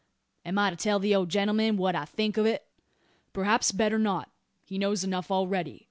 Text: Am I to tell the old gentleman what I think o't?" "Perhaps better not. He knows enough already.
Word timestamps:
Am 0.45 0.57
I 0.57 0.71
to 0.71 0.75
tell 0.75 0.97
the 0.97 1.13
old 1.13 1.29
gentleman 1.29 1.77
what 1.77 1.93
I 1.95 2.05
think 2.05 2.35
o't?" 2.35 2.61
"Perhaps 3.33 3.71
better 3.71 3.99
not. 3.99 4.31
He 4.65 4.79
knows 4.79 5.03
enough 5.03 5.29
already. 5.29 5.79